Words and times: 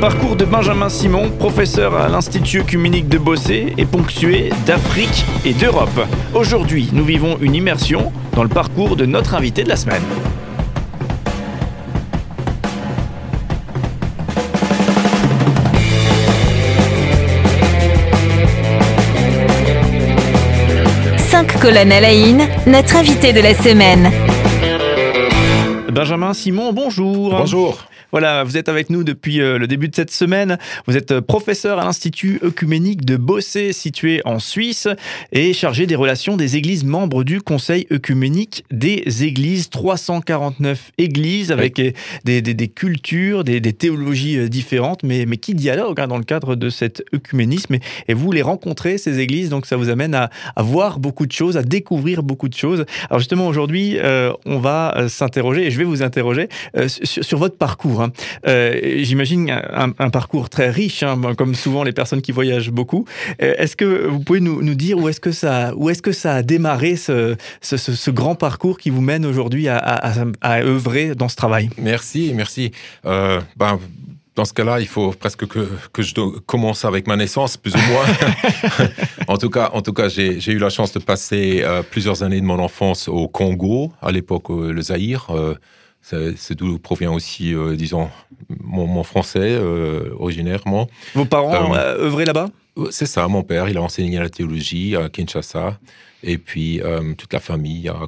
parcours 0.00 0.34
de 0.34 0.46
Benjamin 0.46 0.88
Simon, 0.88 1.30
professeur 1.30 1.94
à 1.94 2.08
l'Institut 2.08 2.60
œcuménique 2.60 3.06
de 3.10 3.18
Bossé, 3.18 3.74
est 3.76 3.84
ponctué 3.84 4.48
d'Afrique 4.64 5.26
et 5.44 5.52
d'Europe. 5.52 5.90
Aujourd'hui, 6.32 6.88
nous 6.94 7.04
vivons 7.04 7.36
une 7.42 7.54
immersion 7.54 8.10
dans 8.34 8.42
le 8.42 8.48
parcours 8.48 8.96
de 8.96 9.04
notre 9.04 9.34
invité 9.34 9.62
de 9.62 9.68
la 9.68 9.76
semaine. 9.76 10.02
Cinq 21.18 21.60
colonnes 21.60 21.92
à 21.92 22.00
la 22.00 22.08
in, 22.08 22.38
notre 22.66 22.96
invité 22.96 23.34
de 23.34 23.40
la 23.40 23.52
semaine. 23.52 24.10
Benjamin 25.92 26.32
Simon, 26.32 26.72
bonjour. 26.72 27.36
Bonjour. 27.36 27.89
Voilà, 28.12 28.42
vous 28.44 28.56
êtes 28.56 28.68
avec 28.68 28.90
nous 28.90 29.04
depuis 29.04 29.40
euh, 29.40 29.58
le 29.58 29.66
début 29.66 29.88
de 29.88 29.94
cette 29.94 30.10
semaine. 30.10 30.58
Vous 30.86 30.96
êtes 30.96 31.12
euh, 31.12 31.20
professeur 31.20 31.78
à 31.78 31.84
l'Institut 31.84 32.40
œcuménique 32.42 33.04
de 33.04 33.16
Bossé, 33.16 33.72
situé 33.72 34.20
en 34.24 34.38
Suisse, 34.38 34.88
et 35.32 35.52
chargé 35.52 35.86
des 35.86 35.94
relations 35.94 36.36
des 36.36 36.56
églises 36.56 36.84
membres 36.84 37.22
du 37.24 37.40
Conseil 37.40 37.86
œcuménique 37.92 38.64
des 38.70 39.24
églises. 39.24 39.68
349 39.70 40.92
églises 40.98 41.52
avec 41.52 41.78
euh, 41.78 41.92
des, 42.24 42.42
des- 42.42 42.54
des 42.54 42.68
cultures, 42.68 43.44
des, 43.44 43.60
des 43.60 43.72
théologies 43.72 44.48
différentes, 44.50 45.02
mais, 45.02 45.24
mais 45.26 45.36
qui 45.36 45.54
dialoguent 45.54 46.00
hein, 46.00 46.08
dans 46.08 46.18
le 46.18 46.24
cadre 46.24 46.56
de 46.56 46.68
cet 46.70 47.04
œcuménisme. 47.14 47.74
Et, 47.74 47.80
et 48.08 48.14
vous 48.14 48.32
les 48.32 48.42
rencontrez, 48.42 48.98
ces 48.98 49.18
églises, 49.20 49.50
donc 49.50 49.66
ça 49.66 49.76
vous 49.76 49.88
amène 49.88 50.14
à, 50.14 50.30
à 50.56 50.62
voir 50.62 50.98
beaucoup 50.98 51.26
de 51.26 51.32
choses, 51.32 51.56
à 51.56 51.62
découvrir 51.62 52.22
beaucoup 52.22 52.48
de 52.48 52.54
choses. 52.54 52.84
Alors 53.08 53.20
justement, 53.20 53.46
aujourd'hui, 53.46 53.98
euh, 53.98 54.32
on 54.46 54.58
va 54.58 55.06
s'interroger, 55.08 55.66
et 55.66 55.70
je 55.70 55.78
vais 55.78 55.84
vous 55.84 56.02
interroger 56.02 56.48
euh, 56.76 56.88
sur, 56.88 57.24
sur 57.24 57.38
votre 57.38 57.56
parcours. 57.56 57.99
Hein. 58.00 58.12
Euh, 58.46 58.98
J'imagine 59.02 59.50
un, 59.50 59.92
un 59.98 60.10
parcours 60.10 60.48
très 60.48 60.70
riche, 60.70 61.02
hein, 61.02 61.18
comme 61.36 61.54
souvent 61.54 61.82
les 61.84 61.92
personnes 61.92 62.22
qui 62.22 62.32
voyagent 62.32 62.70
beaucoup. 62.70 63.04
Euh, 63.42 63.54
est-ce 63.58 63.76
que 63.76 64.06
vous 64.06 64.20
pouvez 64.20 64.40
nous, 64.40 64.62
nous 64.62 64.74
dire 64.74 64.98
où 64.98 65.08
est-ce 65.08 65.20
que 65.20 65.32
ça, 65.32 65.72
où 65.76 65.90
est-ce 65.90 66.02
que 66.02 66.12
ça 66.12 66.34
a 66.36 66.42
démarré 66.42 66.96
ce, 66.96 67.36
ce, 67.60 67.76
ce- 67.76 67.94
ce 67.94 68.10
grand 68.10 68.34
parcours 68.34 68.78
qui 68.78 68.90
vous 68.90 69.00
mène 69.00 69.24
aujourd'hui 69.26 69.68
à, 69.68 69.76
à, 69.78 70.20
à- 70.22 70.26
à 70.40 70.60
œuvrer 70.62 71.14
dans 71.14 71.28
ce 71.28 71.36
travail? 71.36 71.70
Merci, 71.78 72.32
merci. 72.34 72.70
Euh, 73.06 73.40
ben, 73.56 73.78
dans 74.36 74.44
ce 74.44 74.52
cas-là, 74.54 74.80
il 74.80 74.86
faut 74.86 75.10
presque 75.10 75.46
que, 75.46 75.68
que 75.92 76.02
je 76.02 76.14
commence 76.46 76.84
avec 76.84 77.06
ma 77.06 77.16
naissance, 77.16 77.56
plus 77.56 77.74
ou 77.74 77.78
moins. 77.90 78.04
en 79.28 79.36
tout 79.36 79.50
cas, 79.50 79.70
en 79.74 79.82
tout 79.82 79.92
cas 79.92 80.08
j'ai 80.08 80.40
j'ai 80.40 80.52
eu 80.52 80.58
la 80.58 80.70
chance 80.70 80.92
de 80.92 80.98
passer 81.00 81.60
euh, 81.62 81.82
plusieurs 81.82 82.22
années 82.22 82.40
de 82.40 82.46
mon 82.46 82.58
enfance 82.58 83.08
au 83.08 83.28
Congo, 83.28 83.92
à 84.00 84.12
l'époque 84.12 84.50
euh, 84.50 84.72
le 84.72 84.80
Zaïre. 84.82 85.26
Euh, 85.30 85.54
c'est 86.02 86.54
d'où 86.54 86.78
provient 86.78 87.12
aussi, 87.12 87.54
euh, 87.54 87.76
disons, 87.76 88.08
mon, 88.60 88.86
mon 88.86 89.02
français, 89.02 89.38
euh, 89.40 90.10
originairement. 90.18 90.88
Vos 91.14 91.24
parents 91.24 91.74
euh, 91.74 91.98
œuvraient 91.98 92.24
là-bas? 92.24 92.50
C'est 92.90 93.06
ça, 93.06 93.26
mon 93.28 93.42
père, 93.42 93.68
il 93.68 93.76
a 93.76 93.82
enseigné 93.82 94.18
la 94.18 94.30
théologie 94.30 94.96
à 94.96 95.08
Kinshasa. 95.08 95.78
Et 96.22 96.36
puis, 96.36 96.82
euh, 96.82 97.14
toute 97.14 97.32
la 97.32 97.40
famille 97.40 97.88
a, 97.88 98.06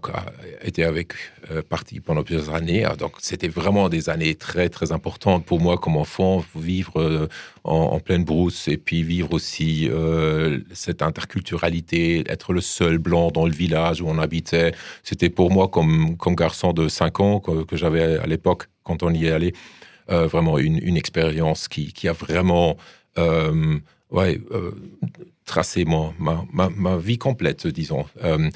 été 0.62 0.84
avec, 0.84 1.14
euh, 1.50 1.62
partie 1.62 2.00
pendant 2.00 2.22
plusieurs 2.22 2.54
années. 2.54 2.84
Ah, 2.84 2.94
Donc, 2.94 3.12
c'était 3.18 3.48
vraiment 3.48 3.88
des 3.88 4.10
années 4.10 4.34
très, 4.34 4.68
très 4.68 4.92
importantes 4.92 5.46
pour 5.46 5.60
moi 5.60 5.78
comme 5.78 5.96
enfant, 5.96 6.44
vivre 6.54 7.00
euh, 7.00 7.28
en, 7.64 7.98
pleine 8.00 8.24
brousse 8.24 8.68
et 8.68 8.76
puis 8.76 9.02
vivre 9.02 9.32
aussi 9.32 9.88
euh, 9.90 10.60
cette 10.74 11.00
interculturalité, 11.00 12.22
être 12.28 12.52
le 12.52 12.60
seul 12.60 12.98
blanc 12.98 13.30
dans 13.30 13.46
le 13.46 13.52
village 13.52 14.02
où 14.02 14.08
on 14.08 14.18
habitait. 14.18 14.72
C'était 15.02 15.30
pour 15.30 15.50
moi, 15.50 15.68
comme, 15.68 16.16
comme 16.18 16.34
garçon 16.34 16.74
de 16.74 16.88
5 16.88 17.20
ans 17.20 17.40
que, 17.40 17.64
que 17.64 17.76
j'avais 17.76 18.18
à 18.18 18.26
l'époque, 18.26 18.64
quand 18.84 19.02
on 19.02 19.12
y 19.14 19.26
est 19.26 19.32
allé, 19.32 19.54
vraiment 20.08 20.58
une, 20.58 20.78
une 20.82 20.98
expérience 20.98 21.68
qui, 21.68 21.92
qui 21.94 22.08
a 22.08 22.12
vraiment... 22.12 22.76
ouais, 24.12 24.40
euh, 24.52 24.70
tracé 25.44 25.84
mon- 25.84 26.14
ma, 26.18 26.44
ma, 26.52 26.68
ma 26.70 26.96
vie 26.96 27.18
complète, 27.18 27.66
disons. 27.66 28.04
Euh, 28.22 28.48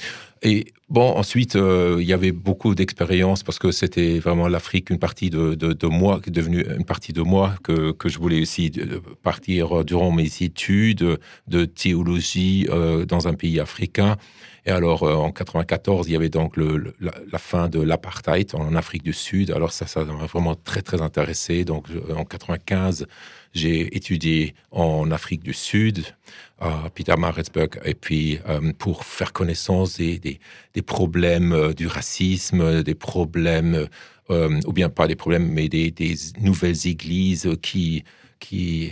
et 0.42 0.66
bon, 0.88 1.10
ensuite, 1.16 1.56
euh, 1.56 1.96
il 2.00 2.06
y 2.06 2.12
avait 2.12 2.30
beaucoup 2.30 2.74
d'expériences 2.74 3.42
parce 3.42 3.58
que 3.58 3.72
c'était 3.72 4.18
vraiment 4.18 4.46
l'Afrique, 4.48 4.90
une 4.90 4.98
partie 4.98 5.30
de, 5.30 5.54
de, 5.54 5.72
de 5.72 5.86
moi, 5.86 6.20
qui 6.20 6.28
est 6.30 6.32
devenue 6.32 6.64
une 6.76 6.84
partie 6.84 7.12
de 7.12 7.22
moi 7.22 7.54
que, 7.64 7.92
que 7.92 8.08
je 8.08 8.18
voulais 8.18 8.40
aussi 8.40 8.70
partir 9.22 9.84
durant 9.84 10.12
mes 10.12 10.30
études 10.42 11.18
de 11.48 11.64
théologie 11.64 12.68
dans 13.08 13.26
un 13.26 13.34
pays 13.34 13.58
africain. 13.58 14.16
Et 14.66 14.70
alors, 14.70 15.04
en 15.04 15.30
94, 15.30 16.08
il 16.08 16.12
y 16.12 16.16
avait 16.16 16.28
donc 16.28 16.56
la, 16.56 17.38
fin 17.38 17.68
de 17.68 17.80
l'apartheid 17.80 18.54
en 18.54 18.74
Afrique 18.74 19.04
du 19.04 19.12
Sud. 19.12 19.50
Alors 19.52 19.72
ça, 19.72 19.86
ça 19.86 20.04
m'a 20.04 20.26
vraiment 20.26 20.54
très, 20.56 20.82
très 20.82 21.02
intéressé. 21.02 21.64
Donc, 21.64 21.86
en 22.14 22.24
95, 22.24 23.06
j'ai 23.56 23.96
étudié 23.96 24.54
en 24.70 25.10
Afrique 25.10 25.42
du 25.42 25.52
Sud, 25.52 26.04
à 26.58 26.88
Pietermaritzburg, 26.94 27.80
et 27.84 27.94
puis 27.94 28.38
euh, 28.48 28.72
pour 28.78 29.04
faire 29.04 29.32
connaissance 29.32 29.96
des, 29.96 30.18
des, 30.18 30.82
problèmes 30.82 31.52
euh, 31.52 31.72
du 31.72 31.86
racisme, 31.86 32.82
des 32.82 32.94
problèmes, 32.94 33.88
euh, 34.30 34.60
ou 34.66 34.72
bien 34.72 34.88
pas 34.88 35.06
des 35.06 35.16
problèmes, 35.16 35.48
mais 35.48 35.68
des, 35.68 35.90
des 35.90 36.14
nouvelles 36.40 36.86
églises 36.86 37.50
qui, 37.62 38.04
qui 38.40 38.90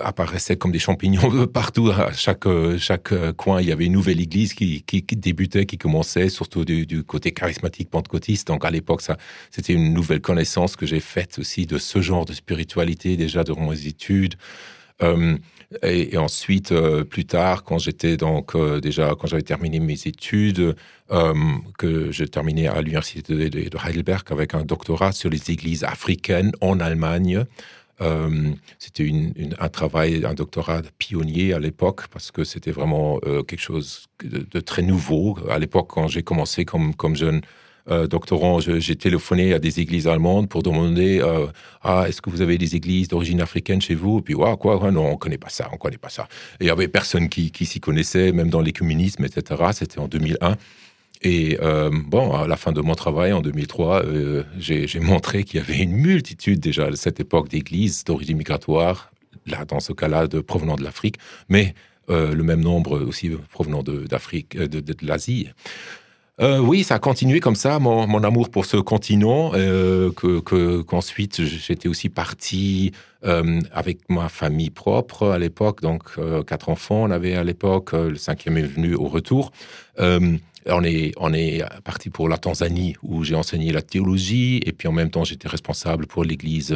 apparaissaient 0.00 0.56
comme 0.56 0.72
des 0.72 0.78
champignons 0.78 1.46
partout. 1.52 1.90
À 1.90 2.12
chaque, 2.12 2.46
euh, 2.46 2.78
chaque 2.78 3.12
euh, 3.12 3.32
coin, 3.32 3.60
il 3.60 3.68
y 3.68 3.72
avait 3.72 3.86
une 3.86 3.92
nouvelle 3.92 4.20
église 4.20 4.54
qui, 4.54 4.82
qui, 4.82 5.02
débutait, 5.02 5.66
qui 5.66 5.78
commençait, 5.78 6.28
surtout 6.28 6.64
du, 6.64 7.02
côté 7.04 7.32
charismatique 7.32 7.90
pentecôtiste. 7.90 8.48
Donc 8.48 8.64
à 8.64 8.70
l'époque, 8.70 9.02
ça, 9.02 9.16
c'était 9.50 9.72
une 9.72 9.92
nouvelle 9.92 10.20
connaissance 10.20 10.76
que 10.76 10.86
j'ai 10.86 11.00
faite 11.00 11.38
aussi 11.38 11.66
de 11.66 11.78
ce 11.78 12.00
genre 12.00 12.24
de 12.24 12.32
spiritualité 12.32 13.16
déjà 13.16 13.44
durant 13.44 13.70
mes 13.70 13.86
études. 13.86 14.34
Euh, 15.02 15.36
et, 15.82 16.16
ensuite, 16.16 16.72
euh, 16.72 17.04
plus 17.04 17.24
tard, 17.26 17.64
quand 17.64 17.78
j'étais 17.78 18.16
donc 18.16 18.54
euh, 18.54 18.80
déjà, 18.80 19.14
quand 19.18 19.26
j'avais 19.26 19.42
terminé 19.42 19.80
mes 19.80 20.06
études, 20.06 20.76
euh, 21.10 21.34
que 21.78 22.10
j'ai 22.12 22.28
terminé 22.28 22.68
à 22.68 22.80
l'université 22.80 23.34
de, 23.34 23.48
de- 23.48 23.68
de 23.68 23.78
Heidelberg 23.84 24.22
avec 24.30 24.54
un 24.54 24.64
doctorat 24.64 25.12
sur 25.12 25.28
les 25.30 25.50
églises 25.50 25.84
africaines 25.84 26.52
en 26.60 26.80
Allemagne. 26.80 27.44
Euh, 28.00 28.50
c'était 28.78 29.10
un 29.58 29.68
travail, 29.68 30.24
un 30.24 30.34
doctorat 30.34 30.82
pionnier 30.98 31.54
à 31.54 31.58
l'époque 31.58 32.08
parce 32.08 32.30
que 32.30 32.44
c'était 32.44 32.70
vraiment 32.70 33.18
euh, 33.26 33.42
quelque 33.42 33.60
chose 33.60 34.06
de, 34.22 34.60
très 34.60 34.82
nouveau. 34.82 35.38
À 35.50 35.58
l'époque, 35.58 35.88
quand 35.90 36.08
j'ai 36.08 36.22
commencé 36.22 36.64
comme, 36.64 36.94
jeune 37.14 37.40
euh, 37.88 38.06
doctorant, 38.06 38.60
j'ai 38.60 38.96
téléphoné 38.96 39.54
à 39.54 39.58
des 39.58 39.80
églises 39.80 40.08
allemandes 40.08 40.48
pour 40.48 40.62
demander 40.62 41.22
Ah, 41.82 42.04
est-ce 42.08 42.20
que 42.20 42.30
vous 42.30 42.42
avez 42.42 42.58
des 42.58 42.76
églises 42.76 43.08
d'origine 43.08 43.40
africaine 43.40 43.80
chez 43.80 43.94
vous? 43.94 44.18
Et 44.18 44.22
puis, 44.22 44.34
ouais, 44.34 44.56
quoi, 44.58 44.90
non, 44.90 45.12
on 45.12 45.16
connaît 45.16 45.38
pas 45.38 45.48
ça, 45.48 45.68
on 45.72 45.76
connaît 45.76 45.98
pas 45.98 46.10
ça. 46.10 46.28
Et 46.60 46.64
il 46.64 46.66
y 46.66 46.70
avait 46.70 46.88
personne 46.88 47.28
qui, 47.28 47.50
s'y 47.64 47.80
connaissait, 47.80 48.32
même 48.32 48.50
dans 48.50 48.60
l'écuménisme, 48.60 49.24
etc. 49.24 49.62
C'était 49.72 50.00
en 50.00 50.08
2001. 50.08 50.56
Et 51.22 51.58
euh, 51.60 51.90
bon, 51.92 52.32
à 52.34 52.46
la 52.46 52.56
fin 52.56 52.72
de 52.72 52.80
mon 52.80 52.94
travail 52.94 53.32
en 53.32 53.40
2003, 53.40 54.04
euh, 54.04 54.42
j'ai 54.58 55.00
montré 55.00 55.44
qu'il 55.44 55.60
y 55.60 55.62
avait 55.62 55.78
une 55.78 55.92
multitude 55.92 56.60
déjà 56.60 56.86
à 56.86 56.96
cette 56.96 57.20
époque 57.20 57.48
d'églises 57.48 58.04
d'origine 58.04 58.36
migratoire, 58.36 59.10
là 59.46 59.64
dans 59.64 59.80
ce 59.80 59.92
cas-là 59.92 60.26
de 60.26 60.40
provenant 60.40 60.76
de 60.76 60.84
l'Afrique, 60.84 61.16
mais 61.48 61.74
euh, 62.10 62.34
le 62.34 62.42
même 62.42 62.60
nombre 62.60 63.00
aussi 63.00 63.30
provenant 63.50 63.82
d'Afrique, 63.82 64.56
de 64.56 65.06
l'Asie. 65.06 65.48
Euh, 66.38 66.58
oui, 66.58 66.84
ça 66.84 66.96
a 66.96 66.98
continué 66.98 67.40
comme 67.40 67.54
ça, 67.54 67.78
mon, 67.78 68.22
amour 68.22 68.50
pour 68.50 68.66
ce 68.66 68.76
continent, 68.76 69.52
euh, 69.54 70.12
que 70.12 70.40
que- 70.40 70.82
qu'ensuite 70.82 71.42
j'étais 71.42 71.88
aussi 71.88 72.10
parti 72.10 72.92
euh, 73.24 73.60
avec 73.72 74.00
ma 74.10 74.28
famille 74.28 74.68
propre 74.68 75.30
à 75.30 75.38
l'époque, 75.38 75.80
donc 75.80 76.02
euh, 76.18 76.42
quatre 76.42 76.68
enfants 76.68 77.04
on 77.04 77.10
avait 77.10 77.34
à 77.36 77.42
l'époque, 77.44 77.92
le 77.92 78.16
cinquième 78.16 78.58
est 78.58 78.62
venu 78.62 78.94
au 78.94 79.08
retour. 79.08 79.50
On 80.68 80.82
est, 80.82 81.12
on 81.18 81.32
est 81.32 81.62
parti 81.84 82.10
pour 82.10 82.28
la 82.28 82.38
Tanzanie 82.38 82.96
où 83.04 83.22
j'ai 83.22 83.36
enseigné 83.36 83.70
la 83.72 83.82
théologie 83.82 84.60
et 84.66 84.72
puis 84.72 84.88
en 84.88 84.92
même 84.92 85.10
temps 85.10 85.22
j'étais 85.22 85.46
responsable 85.48 86.06
pour 86.08 86.24
l'église 86.24 86.74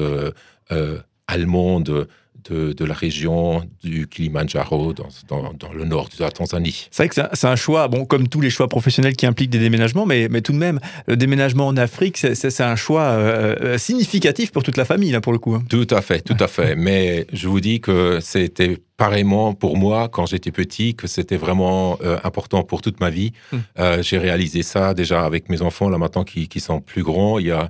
allemande 1.31 2.07
de, 2.49 2.73
de 2.73 2.85
la 2.87 2.95
région 2.95 3.63
du 3.85 4.09
Kilimanjaro 4.09 4.95
dans, 4.95 5.09
dans, 5.29 5.53
dans 5.53 5.73
le 5.75 5.85
nord 5.85 6.09
de 6.17 6.25
la 6.25 6.31
Tanzanie. 6.31 6.89
C'est 6.91 7.03
vrai 7.03 7.09
que 7.11 7.15
c'est 7.35 7.47
un- 7.47 7.55
choix, 7.57 7.87
bon, 7.89 8.07
comme 8.07 8.29
tous 8.29 8.41
les 8.41 8.49
choix 8.49 8.67
professionnels 8.67 9.15
qui 9.15 9.27
impliquent 9.27 9.51
des 9.51 9.59
déménagements, 9.59 10.07
mais, 10.07 10.27
mais 10.31 10.41
tout 10.41 10.53
de 10.53 10.57
même, 10.57 10.81
le 11.07 11.17
déménagement 11.19 11.67
en 11.67 11.77
Afrique, 11.77 12.17
c'est- 12.17 12.61
un 12.63 12.77
choix 12.77 13.03
euh, 13.03 13.57
euh, 13.61 13.79
significatif 13.79 14.53
pour 14.53 14.63
toute 14.63 14.79
la 14.79 14.87
famille, 14.87 15.11
là, 15.13 15.21
pour 15.21 15.33
le 15.35 15.39
coup. 15.39 15.55
hein. 15.55 15.63
Tout 15.69 15.87
à 15.91 16.01
fait, 16.01 16.21
tout 16.23 16.37
à 16.41 16.47
fait. 16.49 16.75
Mais 16.87 17.27
je 17.33 17.47
vous 17.47 17.61
dis 17.61 17.81
que 17.83 18.19
c'était 18.23 18.79
pareillement 18.97 19.53
pour 19.53 19.77
moi 19.77 20.09
quand 20.09 20.25
j'étais 20.25 20.51
petit, 20.51 20.95
que 20.95 21.07
c'était 21.07 21.37
vraiment 21.37 21.99
euh, 22.03 22.17
important 22.25 22.63
pour 22.63 22.81
toute 22.81 23.01
ma 23.01 23.11
vie. 23.11 23.33
Mm. 23.53 23.57
Euh, 23.79 24.03
J'ai 24.03 24.17
réalisé 24.19 24.63
ça 24.63 24.95
déjà 24.95 25.25
avec 25.27 25.51
mes 25.51 25.61
enfants 25.61 25.91
là 25.91 25.99
maintenant 25.99 26.25
qui, 26.25 26.49
qui 26.49 26.61
sont 26.61 26.81
plus 26.81 27.03
grands. 27.03 27.39
Il 27.39 27.47
y 27.49 27.51
a 27.51 27.69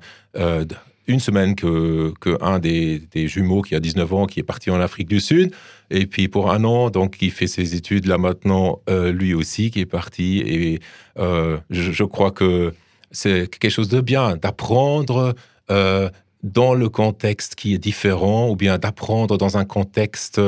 une 1.07 1.21
semaine 1.21 1.55
que, 1.55 2.13
que 2.21 2.37
un 2.43 2.59
des, 2.59 3.01
jumeaux 3.15 3.63
qui 3.63 3.75
a 3.75 3.81
19 3.81 4.13
ans 4.15 4.27
qui 4.27 4.41
est 4.41 4.45
parti 4.45 4.71
en 4.71 4.81
Afrique 4.81 5.09
du 5.09 5.21
Sud 5.21 5.53
et 5.91 6.07
puis 6.07 6.29
pour 6.29 6.51
un 6.51 6.65
an 6.65 6.91
donc 6.91 7.17
il 7.21 7.31
fait 7.31 7.47
ses 7.47 7.75
études 7.75 8.07
là 8.07 8.19
maintenant 8.19 8.81
euh, 8.89 9.13
lui 9.13 9.35
aussi 9.35 9.71
qui 9.71 9.81
est 9.81 9.87
parti 9.87 10.39
et 10.39 10.81
euh, 11.19 11.59
je, 11.71 12.05
crois 12.05 12.31
que 12.31 12.73
c'est 13.11 13.49
quelque 13.59 13.73
chose 13.73 13.89
de 13.89 14.01
bien 14.01 14.37
d'apprendre 14.37 15.35
euh, 15.71 16.09
dans 16.43 16.75
le 16.75 16.89
contexte 16.89 17.55
qui 17.55 17.75
est 17.75 17.79
différent, 17.79 18.49
ou 18.49 18.57
bien 18.57 18.79
d'apprendre 18.79 19.37
dans 19.37 19.59
un 19.59 19.67
contexte 19.67 20.41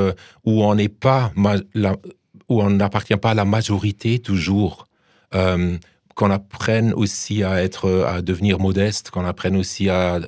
où 0.44 0.64
on 0.64 0.74
n'est 0.74 0.88
pas, 0.88 1.30
où 2.48 2.62
on 2.62 2.70
n'appartient 2.70 3.16
pas 3.16 3.32
à 3.32 3.34
la 3.34 3.44
majorité 3.44 4.18
toujours. 4.18 4.88
Qu'on 6.14 6.30
apprenne 6.30 6.92
aussi 6.94 7.42
à 7.42 7.62
être, 7.62 8.04
à 8.06 8.22
devenir 8.22 8.58
modeste, 8.58 9.10
qu'on 9.10 9.24
apprenne 9.24 9.56
aussi 9.56 9.88
à, 9.88 10.20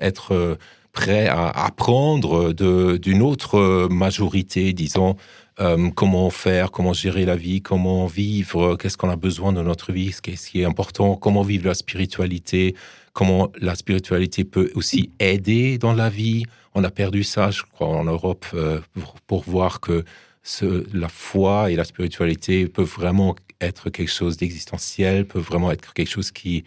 être 0.00 0.58
prêt 0.92 1.28
à 1.28 1.48
apprendre 1.48 2.52
d'une 2.52 3.22
autre 3.22 3.88
majorité, 3.88 4.72
disons, 4.72 5.16
euh, 5.60 5.90
comment 5.90 6.30
faire, 6.30 6.70
comment 6.70 6.94
gérer 6.94 7.26
la 7.26 7.36
vie, 7.36 7.60
comment 7.60 8.06
vivre, 8.06 8.76
qu'est-ce 8.76 8.96
qu'on 8.96 9.10
a 9.10 9.16
besoin 9.16 9.52
de 9.52 9.60
notre 9.60 9.92
vie, 9.92 10.14
qu'est-ce 10.22 10.50
qui 10.50 10.62
est 10.62 10.64
important, 10.64 11.16
comment 11.16 11.42
vivre 11.42 11.66
la 11.66 11.74
spiritualité, 11.74 12.74
comment 13.12 13.50
la 13.60 13.74
spiritualité 13.74 14.44
peut 14.44 14.70
aussi 14.74 15.10
aider 15.18 15.76
dans 15.76 15.92
la 15.92 16.08
vie. 16.08 16.44
On 16.74 16.82
a 16.82 16.90
perdu 16.90 17.24
ça, 17.24 17.50
je 17.50 17.62
crois, 17.62 17.88
en 17.88 18.04
Europe, 18.04 18.46
euh, 18.54 18.80
pour, 19.26 19.42
voir 19.42 19.80
que 19.80 20.04
la 20.92 21.08
foi 21.08 21.70
et 21.70 21.76
la 21.76 21.84
spiritualité 21.84 22.66
peuvent 22.66 22.86
vraiment 22.86 23.36
être 23.60 23.90
quelque 23.90 24.10
chose 24.10 24.36
d'existentiel, 24.36 25.26
peuvent 25.26 25.42
vraiment 25.42 25.70
être 25.70 25.92
quelque 25.92 26.08
chose 26.08 26.30
qui, 26.30 26.64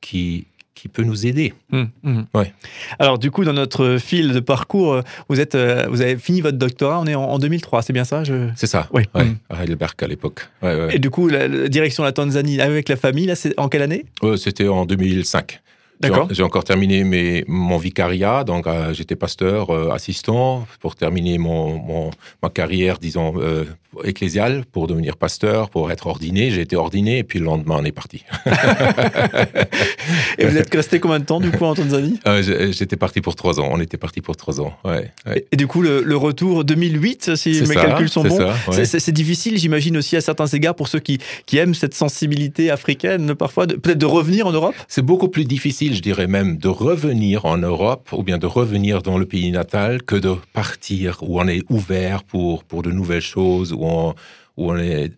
qui, 0.00 0.46
qui 0.74 0.88
peut 0.88 1.02
nous 1.02 1.26
aider. 1.26 1.52
Hum, 1.72 1.88
hum. 2.04 2.26
Ouais. 2.34 2.52
Alors 2.98 3.18
du 3.18 3.30
coup, 3.30 3.44
dans 3.44 3.52
notre 3.52 3.98
fil 3.98 4.32
de 4.32 4.40
parcours, 4.40 4.94
euh, 4.94 5.02
vous, 5.28 5.40
êtes, 5.40 5.54
euh, 5.54 5.86
vous 5.90 6.02
avez 6.02 6.16
fini 6.16 6.40
votre 6.40 6.58
doctorat, 6.58 7.00
on 7.00 7.06
est 7.06 7.14
en, 7.14 7.38
2003, 7.38 7.82
c'est 7.82 7.92
bien 7.92 8.04
ça 8.04 8.22
je... 8.22 8.48
C'est 8.54 8.68
ça, 8.68 8.88
oui. 8.92 9.02
Hum. 9.14 9.36
à 9.50 9.64
Heidelberg 9.64 9.94
à 10.02 10.06
l'époque. 10.06 10.48
Et 10.90 10.98
du 10.98 11.10
coup, 11.10 11.28
la, 11.28 11.68
direction 11.68 12.04
de 12.04 12.08
la 12.08 12.12
Tanzanie 12.12 12.60
avec 12.60 12.88
la 12.88 12.96
famille, 12.96 13.26
là, 13.26 13.34
c'est 13.34 13.58
en 13.58 13.68
quelle 13.68 13.82
année? 13.82 14.06
C'était 14.36 14.68
en 14.68 14.86
2005. 14.86 15.60
D'accord. 16.00 16.28
J'ai 16.30 16.42
encore 16.42 16.64
terminé 16.64 17.04
mes, 17.04 17.44
mon 17.48 17.78
vicariat, 17.78 18.44
donc 18.44 18.66
euh, 18.66 18.92
j'étais 18.92 19.16
pasteur 19.16 19.70
assistant 19.92 20.66
pour 20.80 20.94
terminer 20.94 21.38
mon, 21.38 21.78
mon, 21.78 22.10
ma 22.42 22.50
carrière, 22.50 22.98
disons, 22.98 23.34
ecclésial 24.04 24.64
pour 24.70 24.86
devenir 24.86 25.16
pasteur, 25.16 25.70
pour 25.70 25.90
être 25.90 26.06
ordiné. 26.06 26.50
J'ai 26.50 26.62
été 26.62 26.76
ordiné 26.76 27.18
et 27.18 27.24
puis 27.24 27.38
le 27.38 27.46
lendemain, 27.46 27.76
on 27.78 27.84
est 27.84 27.92
parti. 27.92 28.24
et 30.38 30.46
vous 30.46 30.56
êtes 30.56 30.74
resté 30.74 31.00
combien 31.00 31.18
de 31.18 31.24
temps 31.24 31.40
du 31.40 31.50
coup 31.50 31.64
en 31.64 31.74
Tanzanie? 31.74 32.20
Euh, 32.26 32.72
J'étais 32.72 32.96
parti 32.96 33.20
pour 33.20 33.34
trois 33.34 33.60
ans. 33.60 33.68
On 33.70 33.80
était 33.80 33.96
parti 33.96 34.20
pour 34.20 34.36
trois 34.36 34.60
ans. 34.60 34.74
Ouais, 34.84 35.12
Et, 35.52 35.56
du 35.56 35.66
coup, 35.66 35.82
le, 35.82 36.16
retour 36.16 36.64
2008, 36.64 37.36
si 37.36 37.62
mes 37.62 37.74
calculs 37.74 38.08
sont 38.08 38.24
bons, 38.24 38.38
c'est 38.70 39.12
difficile, 39.12 39.58
j'imagine 39.58 39.96
aussi 39.96 40.16
à 40.16 40.20
certains 40.20 40.46
égards 40.46 40.74
pour 40.74 40.88
ceux 40.88 41.00
qui, 41.00 41.18
qui 41.46 41.58
aiment 41.58 41.74
cette 41.74 41.94
sensibilité 41.94 42.70
africaine, 42.70 43.34
parfois 43.34 43.66
peut-être 43.66 43.98
de 43.98 44.06
revenir 44.06 44.46
en 44.46 44.52
Europe? 44.52 44.74
C'est 44.88 45.02
beaucoup 45.02 45.28
plus 45.28 45.44
difficile, 45.44 45.85
je 45.94 46.02
dirais 46.02 46.26
même, 46.26 46.56
de 46.56 46.68
revenir 46.68 47.44
en 47.44 47.58
Europe 47.58 48.08
ou 48.12 48.22
bien 48.22 48.38
de 48.38 48.46
revenir 48.46 49.02
dans 49.02 49.18
le 49.18 49.26
pays 49.26 49.50
natal 49.50 50.02
que 50.02 50.16
de 50.16 50.34
partir 50.52 51.18
où 51.22 51.40
on 51.40 51.48
est 51.48 51.62
ouvert 51.70 52.24
pour 52.24 52.64
pour 52.64 52.82
de 52.82 52.90
nouvelles 52.90 53.20
choses 53.20 53.72
où 53.72 53.84
on, 54.56 54.76
est 54.78 55.12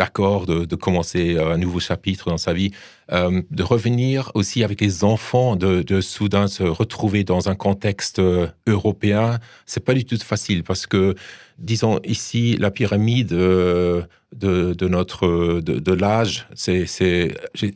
d'accord 0.00 0.46
de, 0.46 0.76
commencer 0.76 1.36
un 1.38 1.58
nouveau 1.58 1.78
chapitre 1.78 2.30
dans 2.30 2.38
sa 2.38 2.54
vie, 2.54 2.70
euh, 3.12 3.42
de 3.50 3.62
revenir 3.62 4.32
aussi 4.34 4.64
avec 4.64 4.80
les 4.80 5.04
enfants, 5.04 5.56
de, 5.56 6.00
soudain 6.00 6.46
se 6.48 6.62
retrouver 6.62 7.22
dans 7.22 7.50
un 7.50 7.54
contexte 7.54 8.18
euh, 8.18 8.46
européen, 8.66 9.40
c'est 9.66 9.84
pas 9.84 9.92
du 9.92 10.06
tout 10.06 10.16
facile 10.16 10.62
parce 10.62 10.86
que, 10.86 11.14
disons 11.58 12.00
ici, 12.04 12.56
la 12.58 12.70
pyramide 12.70 13.34
euh, 13.34 14.02
de, 14.34 14.88
notre 14.88 15.60
de, 15.60 15.92
l'âge, 15.92 16.46
c'est 16.54 16.86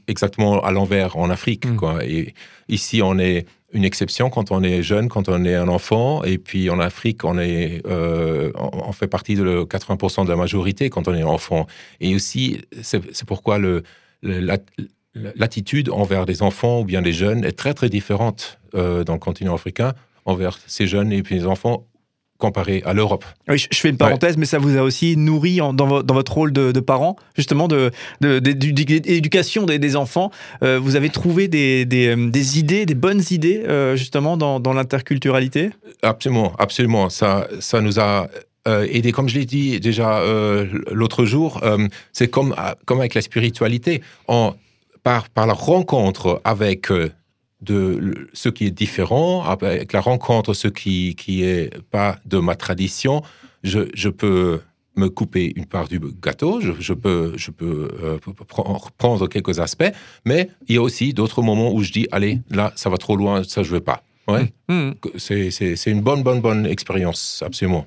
exactement 0.07 0.63
à 0.63 0.71
l'envers 0.73 1.19
en 1.19 1.29
Afrique, 1.29 1.67
mmh. 1.67 1.77
quoi. 1.77 2.05
Et 2.07 2.33
ici, 2.69 3.03
on 3.03 3.19
est 3.19 3.45
une 3.75 3.85
exception 3.85 4.31
quand 4.31 4.53
on 4.53 4.63
est 4.63 4.83
jeune, 4.83 5.09
quand 5.09 5.29
on 5.29 5.45
est 5.45 5.55
un 5.55 5.69
enfant, 5.69 6.23
et 6.23 6.39
puis 6.39 6.71
en 6.71 6.79
Afrique, 6.79 7.25
on, 7.25 7.39
est, 7.39 7.83
euh, 7.87 8.53
on 8.55 8.93
fait 8.93 9.09
partie 9.09 9.35
de 9.35 9.65
80% 9.65 10.25
de 10.25 10.31
la 10.31 10.37
majorité 10.37 10.89
quand 10.91 11.09
on 11.09 11.15
est 11.15 11.25
enfant. 11.25 11.67
Et 12.01 12.15
aussi, 12.15 12.63
c'est 12.83 13.27
pourquoi 13.27 13.59
le, 13.59 13.83
l'attitude 15.15 15.91
envers 15.91 16.25
les 16.25 16.43
enfants 16.43 16.81
ou 16.81 16.85
bien 16.85 17.01
les 17.01 17.13
jeunes 17.13 17.45
est 17.45 17.59
très 17.59 17.75
très 17.75 17.89
différente 17.89 18.59
euh, 18.75 19.03
dans 19.03 19.15
le 19.15 19.19
continent 19.19 19.55
africain 19.55 19.93
envers 20.25 20.59
ces 20.67 20.87
jeunes 20.87 21.13
et 21.13 21.23
puis 21.23 21.35
les 21.35 21.47
enfants 21.47 21.87
comparé 22.39 22.83
à 22.85 22.93
l'Europe. 22.93 23.25
Oui, 23.49 23.59
je 23.59 23.79
fais 23.79 23.89
une 23.89 23.97
parenthèse, 23.97 24.37
mais 24.37 24.47
ça 24.47 24.59
vous 24.59 24.77
a 24.77 24.83
aussi 24.83 25.17
nourri 25.17 25.59
dans, 25.73 25.87
votre 25.87 26.33
rôle 26.33 26.53
de, 26.53 26.81
parent, 26.81 27.17
justement, 27.37 27.69
d'éducation 28.21 29.65
de, 29.65 29.77
des, 29.77 29.97
enfants. 29.97 30.31
Euh, 30.63 30.79
vous 30.79 30.97
avez 30.97 31.11
trouvé 31.11 31.49
des, 31.49 31.85
des, 31.85 32.59
idées, 32.59 32.87
des 32.87 32.95
bonnes 32.95 33.23
idées, 33.31 33.63
euh, 33.67 33.97
justement, 33.97 34.37
dans, 34.37 34.73
l'interculturalité? 34.73 35.71
Absolument, 36.03 36.53
absolument. 36.59 37.09
Ça, 37.09 37.47
ça 37.61 37.81
nous 37.81 38.01
a 38.01 38.29
euh, 38.67 38.87
aidé, 38.91 39.13
comme 39.13 39.29
je 39.29 39.39
l'ai 39.39 39.47
dit 39.47 39.79
déjà 39.79 40.23
l'autre 40.91 41.25
jour, 41.25 41.61
c'est 42.13 42.29
comme, 42.29 42.55
comme 42.85 43.01
avec 43.01 43.15
la 43.15 43.23
spiritualité. 43.23 44.03
Par 45.05 45.29
la 45.37 45.53
rencontre 45.53 46.41
avec 46.45 46.89
de 47.65 48.29
ce 48.33 48.49
qui 48.49 48.67
est 48.67 48.71
différent, 48.71 49.43
avec 49.45 49.93
la 49.93 50.01
rencontre, 50.01 50.55
ce 50.55 50.69
qui 50.69 51.15
qui 51.17 51.43
est 51.43 51.71
pas 51.91 52.19
de 52.27 52.39
ma 52.39 52.57
tradition, 52.57 53.23
je, 53.63 53.81
je 53.95 54.09
peux 54.09 54.61
me 54.97 55.09
couper 55.09 55.53
une 55.57 55.67
part 55.67 55.89
du 55.89 56.01
gâteau, 56.23 56.61
je, 56.61 56.73
je 56.79 56.93
peux, 56.93 57.33
je 57.37 57.51
peux 57.51 57.89
euh, 58.03 58.19
prendre 58.99 59.27
quelques 59.27 59.59
aspects, 59.59 59.91
mais 60.25 60.49
il 60.69 60.77
y 60.77 60.79
a 60.79 60.83
aussi 60.83 61.13
d'autres 61.13 61.43
moments 61.43 61.73
où 61.73 61.83
je 61.83 61.93
dis, 61.93 62.07
allez, 62.13 62.41
là, 62.51 62.73
ça 62.77 62.91
va 62.91 62.97
trop 62.97 63.17
loin, 63.17 63.43
ça, 63.45 63.63
je 63.63 63.71
veux 63.71 63.81
pas. 63.81 64.03
Ouais. 64.29 64.53
Mmh. 64.69 64.75
Mmh. 64.75 64.95
C'est 65.19 65.91
une 65.91 66.01
bonne, 66.01 66.23
bonne, 66.23 66.41
bonne 66.41 66.67
expérience, 66.67 67.43
absolument. 67.45 67.87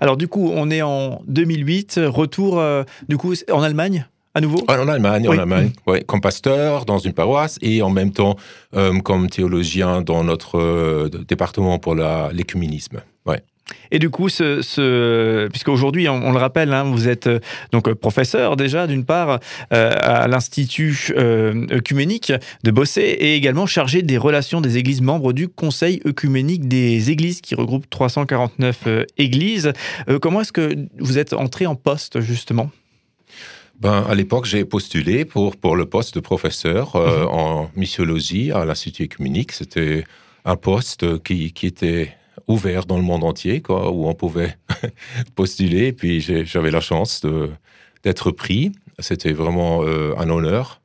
Alors, 0.00 0.16
du 0.16 0.28
coup, 0.28 0.50
on 0.54 0.70
est 0.70 0.82
en 0.82 1.22
2008, 1.26 2.00
retour, 2.04 2.60
euh, 2.60 2.84
du 3.08 3.16
coup, 3.16 3.34
en 3.50 3.62
Allemagne? 3.62 4.06
À 4.34 4.40
nouveau? 4.40 4.64
En 4.68 4.88
Allemagne, 4.88 5.28
en 5.28 5.38
Allemagne, 5.38 5.70
ouais, 5.86 6.02
comme 6.02 6.20
pasteur 6.20 6.84
dans 6.84 6.98
une 6.98 7.12
paroisse 7.12 7.58
et 7.62 7.82
en 7.82 7.90
même 7.90 8.12
temps 8.12 8.36
euh, 8.74 8.98
comme 9.00 9.30
théologien 9.30 10.02
dans 10.02 10.24
notre 10.24 10.58
euh, 10.58 11.08
département 11.28 11.78
pour 11.78 11.94
l'écuménisme. 11.94 13.00
Ouais. 13.26 13.40
Et 13.92 13.98
du 13.98 14.10
coup, 14.10 14.28
ce, 14.28 14.60
ce 14.60 15.46
puisqu'aujourd'hui, 15.48 16.08
on, 16.08 16.14
on, 16.16 16.32
le 16.32 16.38
rappelle, 16.38 16.72
hein, 16.72 16.82
vous 16.82 17.08
êtes 17.08 17.28
euh, 17.28 17.38
donc 17.70 17.90
professeur 17.94 18.56
déjà 18.56 18.88
d'une 18.88 19.04
part 19.04 19.38
à 19.70 20.26
l'Institut 20.26 21.14
œcuménique 21.16 22.32
de 22.64 22.70
Bossé 22.72 23.02
et 23.02 23.36
également 23.36 23.66
chargé 23.66 24.02
des 24.02 24.18
relations 24.18 24.60
des 24.60 24.78
églises 24.78 25.00
membres 25.00 25.32
du 25.32 25.48
Conseil 25.48 26.00
œcuménique 26.06 26.66
des 26.66 27.12
églises 27.12 27.40
qui 27.40 27.54
regroupe 27.54 27.88
349 27.88 28.88
églises. 29.16 29.72
comment 30.20 30.40
est-ce 30.40 30.52
que 30.52 30.74
vous 30.98 31.18
êtes 31.18 31.32
entré 31.32 31.66
en 31.66 31.76
poste 31.76 32.20
justement? 32.20 32.70
Ben, 33.80 34.04
à 34.08 34.14
l'époque, 34.14 34.44
j'ai 34.46 34.64
postulé 34.64 35.24
pour, 35.24 35.56
pour 35.56 35.76
le 35.76 35.86
poste 35.86 36.14
de 36.14 36.20
professeur 36.20 36.96
euh, 36.96 37.22
mhm. 37.22 37.28
en 37.28 37.70
missiologie 37.76 38.52
à 38.52 38.64
l'Institut 38.64 39.04
écuménique. 39.04 39.52
C'était 39.52 40.04
un 40.44 40.56
poste 40.56 41.22
qui, 41.22 41.52
qui, 41.52 41.66
était 41.66 42.14
ouvert 42.46 42.86
dans 42.86 42.96
le 42.96 43.02
monde 43.02 43.24
entier, 43.24 43.60
quoi, 43.60 43.90
où 43.90 44.06
on 44.06 44.14
pouvait 44.14 44.56
postuler. 45.34 45.88
Et 45.88 45.92
puis, 45.92 46.20
j'avais 46.20 46.70
la 46.70 46.80
chance 46.80 47.22
d'être 48.02 48.30
pris. 48.30 48.72
C'était 48.98 49.32
vraiment 49.32 49.82
euh, 49.84 50.14
un 50.18 50.30
honneur. 50.30 50.80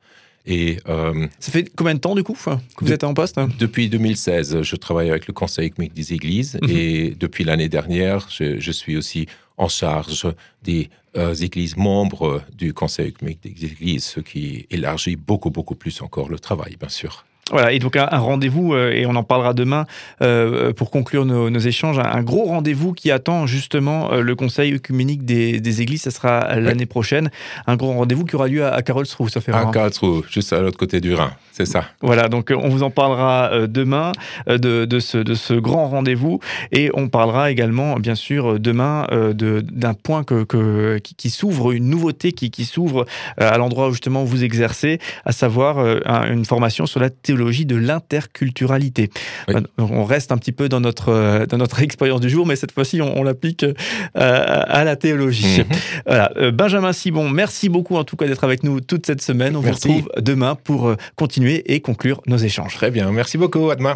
Et, 0.46 0.78
euh, 0.88 1.26
ça 1.38 1.52
fait 1.52 1.70
combien 1.76 1.94
de 1.94 2.00
temps 2.00 2.14
du 2.14 2.22
coup 2.22 2.34
que 2.34 2.84
vous 2.84 2.92
êtes 2.92 3.04
en 3.04 3.14
poste? 3.14 3.38
Depuis 3.58 3.88
2016, 3.88 4.62
je 4.62 4.76
travaille 4.76 5.10
avec 5.10 5.26
le 5.26 5.34
Conseil 5.34 5.66
écuménique 5.66 5.94
des 5.94 6.14
Églises 6.14 6.58
mhm. 6.62 6.70
et 6.70 7.10
depuis 7.18 7.44
l'année 7.44 7.68
dernière, 7.68 8.26
je, 8.30 8.58
je, 8.58 8.72
suis 8.72 8.96
aussi 8.96 9.26
en 9.60 9.68
charge 9.68 10.26
des 10.62 10.88
euh, 11.16 11.34
églises 11.34 11.76
membres 11.76 12.42
du 12.52 12.72
Conseil 12.72 13.08
écuménique 13.08 13.42
des 13.42 13.66
Églises, 13.66 14.04
ce 14.04 14.20
qui 14.20 14.66
élargit 14.70 15.16
beaucoup, 15.16 15.50
beaucoup 15.50 15.74
plus 15.74 16.00
encore 16.00 16.30
le 16.30 16.38
travail, 16.38 16.76
bien 16.76 16.88
sûr. 16.88 17.26
Voilà, 17.50 17.72
et 17.72 17.80
donc 17.80 17.96
un, 17.96 18.06
rendez-vous, 18.06 18.74
euh, 18.74 18.92
et 18.92 19.06
on 19.06 19.16
en 19.16 19.24
parlera 19.24 19.54
demain 19.54 19.84
euh, 20.22 20.72
pour 20.72 20.90
conclure 20.90 21.24
nos, 21.24 21.58
échanges, 21.58 21.98
un, 21.98 22.22
gros 22.22 22.44
rendez-vous 22.44 22.92
qui 22.92 23.10
attend 23.10 23.46
justement 23.46 24.12
euh, 24.12 24.20
le 24.20 24.34
Conseil 24.36 24.74
œcuménique 24.74 25.24
des, 25.24 25.82
églises, 25.82 26.02
ça 26.02 26.10
sera 26.10 26.56
l'année 26.56 26.86
prochaine. 26.86 27.30
Un 27.66 27.76
gros 27.76 27.92
rendez-vous 27.92 28.24
qui 28.24 28.36
aura 28.36 28.46
lieu 28.46 28.64
à, 28.64 28.80
Karlsruhe, 28.82 29.30
ça 29.30 29.40
fait 29.40 29.52
À 29.52 29.64
Karlsruhe, 29.66 30.24
juste 30.30 30.52
à 30.52 30.60
l'autre 30.60 30.78
côté 30.78 31.00
du 31.00 31.14
Rhin, 31.14 31.32
c'est 31.52 31.66
ça. 31.66 31.84
Voilà, 32.00 32.28
donc 32.28 32.52
on 32.56 32.68
vous 32.68 32.82
en 32.82 32.90
parlera 32.90 33.66
demain 33.66 34.12
de, 34.46 34.98
ce, 35.00 35.18
de 35.18 35.34
ce 35.34 35.54
grand 35.54 35.88
rendez-vous, 35.88 36.40
et 36.72 36.90
on 36.94 37.08
parlera 37.08 37.50
également, 37.50 37.96
bien 37.96 38.14
sûr, 38.14 38.60
demain 38.60 39.06
d'un 39.32 39.94
point 39.94 40.22
que, 40.24 40.98
qui, 40.98 41.30
s'ouvre, 41.30 41.72
une 41.72 41.88
nouveauté 41.88 42.32
qui, 42.32 42.50
qui 42.50 42.64
s'ouvre 42.64 43.06
à 43.36 43.56
l'endroit 43.58 43.88
où 43.88 43.92
justement 43.92 44.24
vous 44.24 44.44
exercez, 44.44 44.98
à 45.24 45.32
savoir 45.32 45.78
une 46.26 46.44
formation 46.44 46.86
sur 46.86 47.00
la 47.00 47.10
théologie 47.10 47.39
de 47.40 47.76
l'interculturalité. 47.76 49.10
Bah, 49.48 49.60
on 49.78 50.04
reste 50.04 50.32
un 50.32 50.38
petit 50.38 50.52
peu 50.52 50.68
dans 50.68 50.80
notre, 50.80 51.10
euh, 51.10 51.46
dans 51.46 51.58
notre 51.58 51.82
expérience 51.82 52.20
du 52.20 52.28
jour, 52.28 52.46
mais 52.46 52.56
cette 52.56 52.72
fois-ci, 52.72 53.00
on, 53.00 53.22
l'applique 53.22 53.64
euh, 53.64 53.74
à 54.14 54.84
la 54.84 54.96
théologie. 54.96 55.60
Mhm. 55.60 55.66
Voilà. 56.06 56.32
Euh, 56.36 56.50
Benjamin 56.50 56.92
Simon, 56.92 57.28
merci 57.28 57.68
beaucoup 57.68 57.96
en 57.96 58.04
tout 58.04 58.16
cas 58.16 58.26
d'être 58.26 58.44
avec 58.44 58.62
nous 58.62 58.80
toute 58.80 59.06
cette 59.06 59.22
semaine. 59.22 59.56
On 59.56 59.60
merci. 59.60 59.88
vous 59.88 59.94
retrouve 59.94 60.12
demain 60.22 60.54
pour 60.54 60.94
continuer 61.16 61.62
et 61.72 61.80
conclure 61.80 62.20
nos 62.26 62.38
échanges. 62.38 62.74
Très 62.74 62.90
bien, 62.90 63.10
merci 63.10 63.38
beaucoup. 63.38 63.70
À 63.70 63.76
demain. 63.76 63.94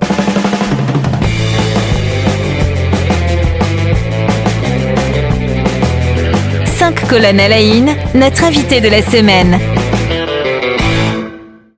Cinq 6.66 7.08
colonnes 7.08 7.40
à 7.40 7.48
la 7.48 7.58
in, 7.58 7.94
notre 8.14 8.44
invité 8.44 8.80
de 8.80 8.88
la 8.88 9.02
semaine. 9.02 9.58